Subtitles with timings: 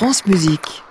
[0.00, 0.82] France Musique.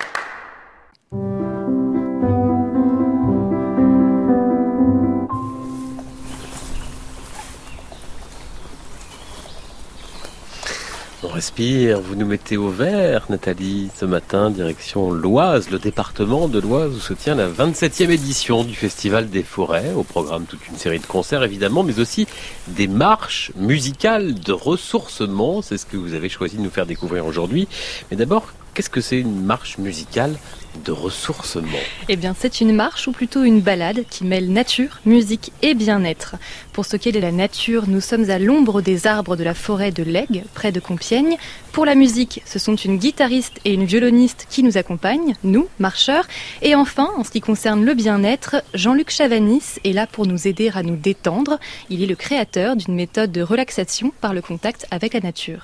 [11.23, 16.60] On respire, vous nous mettez au vert, Nathalie, ce matin, direction l'Oise, le département de
[16.60, 20.78] l'Oise où se tient la 27e édition du Festival des Forêts, au programme toute une
[20.78, 22.28] série de concerts évidemment, mais aussi
[22.68, 27.26] des marches musicales de ressourcement, c'est ce que vous avez choisi de nous faire découvrir
[27.26, 27.68] aujourd'hui.
[28.12, 30.38] Mais d'abord, qu'est-ce que c'est une marche musicale
[30.86, 31.68] de ressourcement?
[32.08, 36.36] Eh bien, c'est une marche ou plutôt une balade qui mêle nature, musique et bien-être.
[36.74, 39.54] Pour ce qui est de la nature, nous sommes à l'ombre des arbres de la
[39.54, 41.38] forêt de Lègue, près de Compiègne.
[41.72, 46.27] Pour la musique, ce sont une guitariste et une violoniste qui nous accompagnent, nous, marcheurs.
[46.62, 50.72] Et enfin, en ce qui concerne le bien-être, Jean-Luc Chavanis est là pour nous aider
[50.74, 51.60] à nous détendre.
[51.90, 55.63] Il est le créateur d'une méthode de relaxation par le contact avec la nature.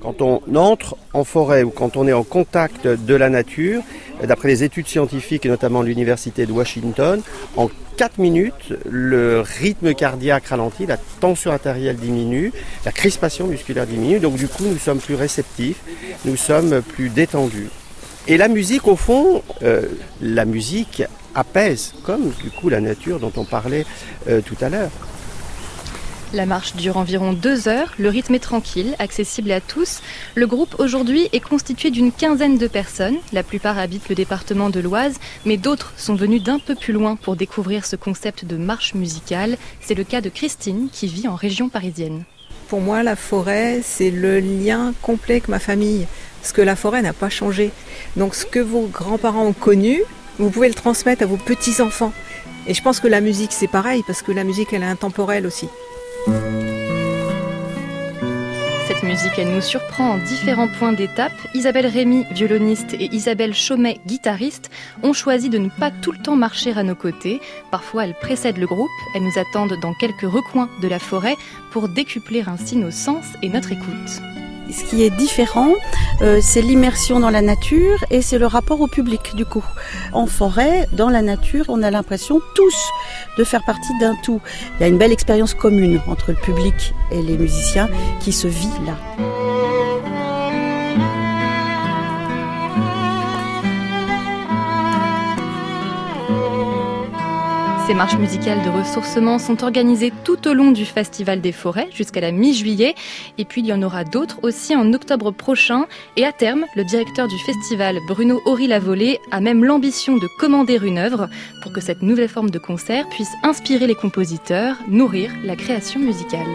[0.00, 3.82] Quand on entre en forêt ou quand on est en contact de la nature,
[4.26, 7.20] d'après les études scientifiques et notamment l'université de Washington,
[7.56, 12.50] en 4 minutes, le rythme cardiaque ralentit, la tension artérielle diminue,
[12.86, 15.80] la crispation musculaire diminue, donc du coup nous sommes plus réceptifs,
[16.24, 17.68] nous sommes plus détendus.
[18.26, 19.82] Et la musique, au fond, euh,
[20.22, 21.02] la musique
[21.34, 23.84] apaise, comme du coup la nature dont on parlait
[24.28, 24.90] euh, tout à l'heure.
[26.32, 30.00] La marche dure environ deux heures, le rythme est tranquille, accessible à tous.
[30.36, 33.16] Le groupe aujourd'hui est constitué d'une quinzaine de personnes.
[33.32, 37.16] La plupart habitent le département de l'Oise, mais d'autres sont venus d'un peu plus loin
[37.16, 39.58] pour découvrir ce concept de marche musicale.
[39.80, 42.22] C'est le cas de Christine qui vit en région parisienne.
[42.68, 46.06] Pour moi, la forêt, c'est le lien complet avec ma famille,
[46.40, 47.72] parce que la forêt n'a pas changé.
[48.16, 50.00] Donc ce que vos grands-parents ont connu,
[50.38, 52.12] vous pouvez le transmettre à vos petits-enfants.
[52.68, 55.44] Et je pense que la musique, c'est pareil, parce que la musique, elle est intemporelle
[55.44, 55.66] aussi.
[58.86, 61.32] Cette musique, nous surprend en différents points d'étape.
[61.54, 64.70] Isabelle Rémy, violoniste, et Isabelle Chaumet, guitariste,
[65.02, 67.40] ont choisi de ne pas tout le temps marcher à nos côtés.
[67.70, 71.36] Parfois, elles précèdent le groupe, elles nous attendent dans quelques recoins de la forêt
[71.70, 74.49] pour décupler ainsi nos sens et notre écoute.
[74.72, 75.72] Ce qui est différent,
[76.22, 79.64] euh, c'est l'immersion dans la nature et c'est le rapport au public du coup.
[80.12, 82.76] En forêt, dans la nature, on a l'impression tous
[83.38, 84.40] de faire partie d'un tout.
[84.78, 87.88] Il y a une belle expérience commune entre le public et les musiciens
[88.20, 88.96] qui se vit là.
[97.90, 102.20] Ces marches musicales de ressourcement sont organisées tout au long du Festival des Forêts jusqu'à
[102.20, 102.94] la mi-juillet.
[103.36, 105.86] Et puis il y en aura d'autres aussi en octobre prochain.
[106.16, 110.98] Et à terme, le directeur du festival, Bruno Horry-Lavolée, a même l'ambition de commander une
[110.98, 111.28] œuvre
[111.64, 116.46] pour que cette nouvelle forme de concert puisse inspirer les compositeurs, nourrir la création musicale.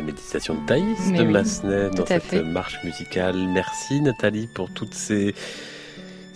[0.00, 2.42] La méditation de Thaïs de oui, Massenet dans cette fait.
[2.42, 3.36] marche musicale.
[3.52, 5.34] Merci Nathalie pour toutes ces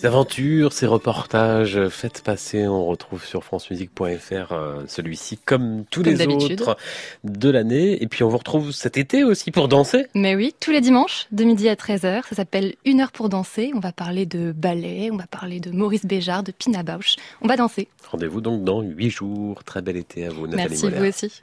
[0.03, 1.89] aventures, ces reportages.
[1.89, 6.77] Faites passer, on retrouve sur francemusique.fr euh, celui-ci comme tous Comme les autres
[7.25, 8.03] de l'année.
[8.03, 10.05] Et puis on vous retrouve cet été aussi pour danser.
[10.15, 13.73] Mais oui, tous les dimanches, de midi à 13h, ça s'appelle Une heure pour danser.
[13.75, 17.17] On va parler de ballet, on va parler de Maurice Béjart, de Pina Bausch.
[17.41, 17.89] On va danser.
[18.11, 19.65] Rendez-vous donc dans huit jours.
[19.65, 20.99] Très bel été à vous Nathalie Merci, Moller.
[20.99, 21.43] vous aussi.